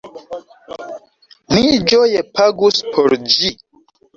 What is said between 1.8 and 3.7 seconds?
ĝoje pagus por ĝi!